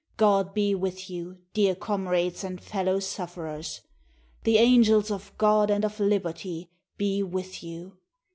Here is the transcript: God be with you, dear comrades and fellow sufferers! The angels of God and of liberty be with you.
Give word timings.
God 0.17 0.55
be 0.55 0.73
with 0.73 1.11
you, 1.11 1.37
dear 1.53 1.75
comrades 1.75 2.43
and 2.43 2.59
fellow 2.59 2.99
sufferers! 2.99 3.81
The 4.45 4.57
angels 4.57 5.11
of 5.11 5.31
God 5.37 5.69
and 5.69 5.85
of 5.85 5.99
liberty 5.99 6.71
be 6.97 7.21
with 7.21 7.61
you. 7.61 7.97